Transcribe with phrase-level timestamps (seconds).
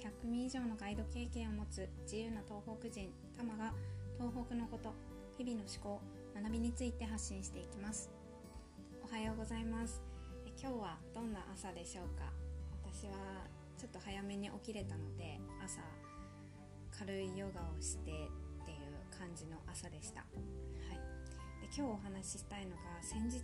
[0.00, 3.72] 100名以上のガイド経験を持つ自由な東北人タマが
[4.18, 4.94] 東北のこと
[5.36, 6.00] 日々の思考
[6.34, 8.10] 学びについて発信していきます。
[9.04, 10.02] おはようございます。
[10.46, 12.32] え今日はどんな朝でしょうか？
[12.84, 13.12] 私は
[13.78, 15.80] ちょっと早めに起きれたので朝
[16.98, 20.26] 軽いヨガをしてっていう感じの朝でした、は
[20.92, 20.96] い、
[21.60, 23.40] で今日お話ししたいのが先日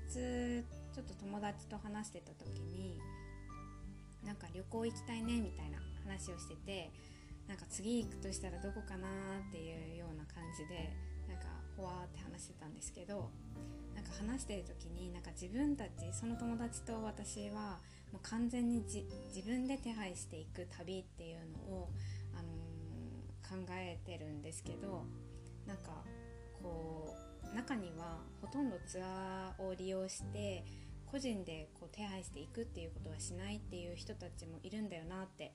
[0.93, 3.01] ちょっと友達と話してた時に
[4.27, 6.91] なんか旅行行きたいねみたいな話をしてて
[7.49, 9.07] なんか次行くとしたらどこかな
[9.49, 10.91] っていうような感じで
[11.29, 13.31] なんかほわーって話してたんですけど
[13.95, 17.79] なんか話してる時になんか自分たちその友達と私は
[18.13, 19.05] もう完全に自
[19.47, 21.39] 分で手配していく旅っていう
[21.71, 21.89] のを、
[22.35, 25.05] あのー、考えてるんですけど
[25.67, 26.03] なんか
[26.63, 27.15] こ
[27.53, 30.65] う中にはほとんどツアーを利用して
[31.17, 35.51] 個人でこう手配していくっていうことはしないっていう人たちもいるんだよなって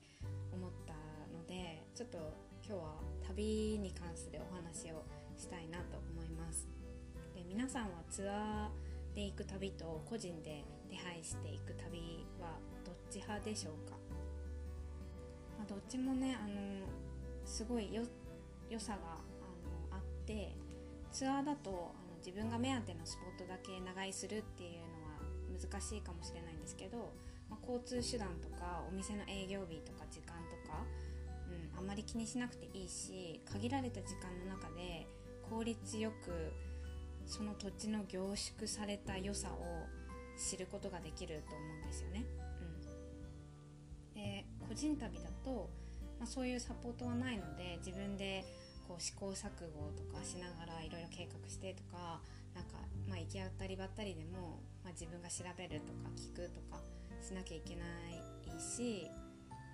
[0.52, 0.92] 思った
[1.32, 2.18] のでちょっと
[2.66, 2.94] 今日は
[3.28, 5.04] 旅に関するお話を
[5.38, 6.66] したいなと思います。
[7.36, 13.96] で皆さんはツアーで行く旅と個人で手配していく旅はどっち派でしょうか、
[15.58, 16.54] まあ、どっちもねあの
[17.44, 18.02] すごいよ
[18.68, 20.56] 良さがあのあって
[21.12, 21.72] ツアーだとあ
[22.10, 25.11] の自分が目当てのスポットだけ長居するっていうのは
[25.62, 27.12] 難しいかもしれないんですけど、
[27.48, 30.84] まあ、交通手段とかお店の営業日とか時間とか、
[31.48, 35.06] うん、あんまり気にしなくていいし限られた時間の中で
[35.48, 36.52] 効率よく
[37.26, 39.86] その土地の凝縮された良さを
[40.36, 42.24] 知ることができると思うんですよね。
[44.14, 45.70] うん、で個人旅だと、
[46.18, 48.44] まあ、そういうサポートはないので自分で
[48.88, 52.20] こう試行錯誤とかしながらいろいろ計画してとか
[52.54, 56.82] なんか、まあ、行き当たりばったりでも、まあ、自分が調べるとか聞くとか
[57.20, 59.10] しなきゃいけないし、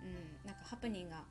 [0.04, 1.24] うん、なんかハプニングが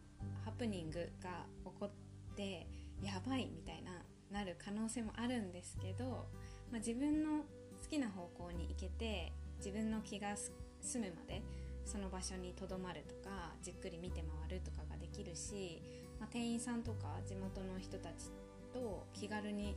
[0.44, 2.68] ハプニングが起こって
[3.02, 3.92] やばいみたいな
[4.32, 6.28] なる可能性もあるんですけど、
[6.72, 7.44] まあ、自分の好
[7.90, 10.36] きな方向に行けて自分の気が
[10.82, 11.42] 済むまで
[11.86, 15.82] その場所にとどまるとかじっくり見て回るとかができるし、
[16.20, 18.30] まあ、店員さんとか地元の人たち
[18.74, 19.76] と気軽に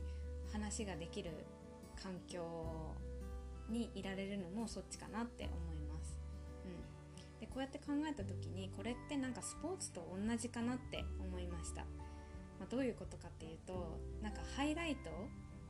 [0.51, 1.31] 話ができる
[2.01, 2.43] 環境
[3.69, 6.19] にいられるのもそっちかなって思います。
[6.65, 11.81] うん、でこうやって考えた時にこれってなんかスポーツと同じかなって思いました。
[11.81, 15.09] まあ、どういうことかっていうとなんかハイライト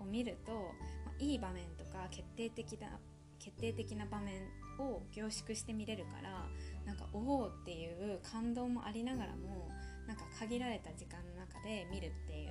[0.04, 3.00] を見ると、まあ、いい場面とか決定的な
[3.40, 4.44] 決定的な場面
[4.78, 6.48] を凝縮して見れるから
[6.86, 9.70] なんかおおっていう感動もありながらも
[10.08, 12.50] なんか限られた時間の中で見るっていう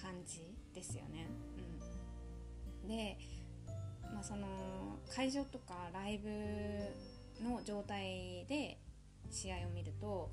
[0.00, 1.26] 感じですよね。
[2.82, 3.18] うん、で、
[4.18, 4.48] まあ、その
[5.14, 6.28] 会場とかライブ
[7.48, 8.76] の状態で
[9.30, 10.32] 試合を見ると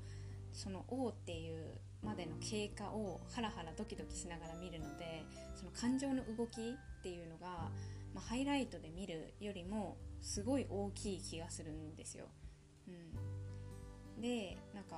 [0.52, 5.24] その「おっていうまでの経過をハラハラドキドキしながら見るので
[5.54, 7.70] その感情の動きっていうのが、
[8.12, 12.26] まあ、ハイライトで見るよりもすごい大きい気がするんですよ。
[12.88, 14.96] うん、でなんか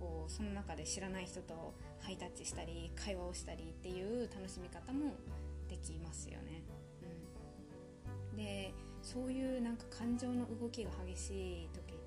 [0.00, 5.12] こうその中で知らない人とハイタッチしたり会話をしたりっていう楽しみ方も
[5.68, 6.62] できますよね。
[7.02, 7.47] うん、
[8.38, 8.72] で
[9.02, 11.30] そういうなんか感情の動きが激し
[11.64, 11.98] い時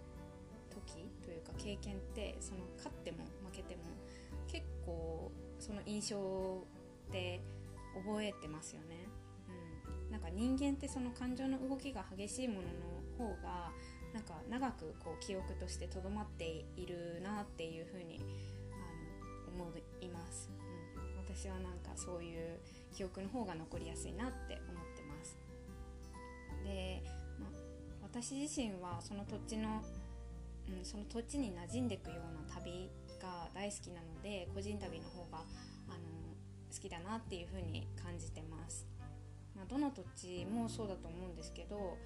[0.70, 3.82] 時というか経験ってその勝っても負けても
[4.48, 6.64] 結構その印象
[7.10, 7.42] って
[7.94, 9.08] 覚えてますよね。
[9.50, 13.72] うん、なんか人間ってその感情の動きが激しいものの方が
[14.14, 18.22] なんか長くこう記憶としてとどまっているなっていうふうに
[18.72, 19.72] あの思
[20.02, 20.50] います、
[20.96, 22.60] うん、私はなんかそういう
[22.94, 24.62] 記憶の方が残りやすいなって
[28.22, 29.82] 私自身はその土地の、
[30.70, 35.98] うん、その土地に馴染んでいくような旅が大好きなので個人旅の方があの
[36.72, 38.86] 好きだなっていうふうに感じてます、
[39.56, 41.98] まあ、どの土地もそうだと思うんですけど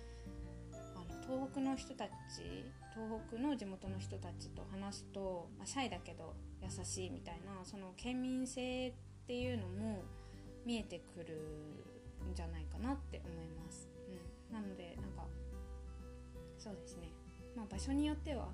[0.95, 2.11] あの東北の人たち
[2.93, 8.93] 東北の地元の人たちと話すと、まあ、シャイだけど優しいみたいなその県民性っ
[9.27, 10.03] ていうのも
[10.65, 11.35] 見えてくる
[12.31, 13.89] んじゃないかなって思います、
[14.49, 15.27] うん、なのでなんか
[16.65, 17.11] そうですね、
[17.55, 18.49] まあ、場所によっては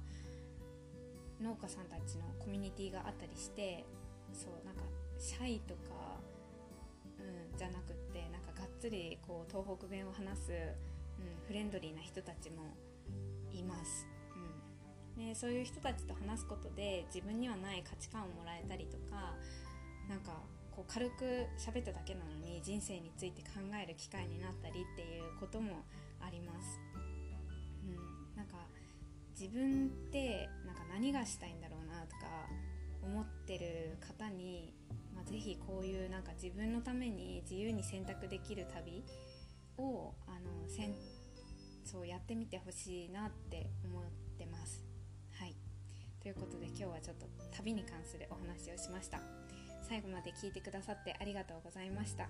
[1.42, 3.86] 農家さんたちのコミュニティがあったりして
[4.34, 4.84] そうなんか
[5.18, 6.19] シャイとか、
[7.18, 10.52] うん、じゃなくってなんかがっつりこう東北弁を話す
[11.22, 12.75] うん、フレンドリーな人たちも
[13.54, 14.08] います、
[15.18, 19.36] うん、でそういう人たちと話すことで自分にはない価値観をもらえたりとか
[20.10, 20.31] なんか
[20.72, 25.84] こう軽く喋っただけなのに人生について考える機会になったりっていうことも
[26.22, 26.80] あります、
[29.41, 32.27] 自分ってなんか何がしたいんだろうなとか
[33.01, 34.71] 思ってる方に、
[35.15, 39.03] まあ、ぜひこういうなんか自分のために自由に選択できる旅
[39.79, 40.93] をあのせん
[41.83, 44.03] そうやってみてほしいなって思っ
[44.38, 44.85] てます。
[45.39, 45.55] はい。
[46.21, 47.25] ということで今日はちょっと
[47.57, 49.19] 旅に関するお話をしました。
[49.89, 52.29] 最後まで聞いてくださってありがとうございました。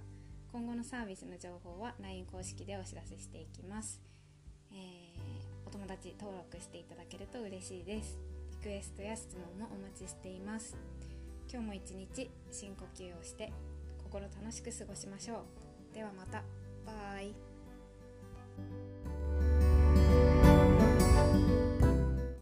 [0.51, 4.01] 今後のサービスの情報は LINE 公式でお知らせしていきます、
[4.73, 5.40] えー、
[5.71, 8.17] 友達登録していただけると嬉しいです。
[8.51, 10.75] リクエストや質問もお待ちしています。
[11.51, 13.51] 今日も一日深呼吸をして
[14.03, 15.43] 心楽しく過ごしましょ
[15.91, 15.95] う。
[15.95, 16.43] ではまた。
[16.85, 17.33] バイ。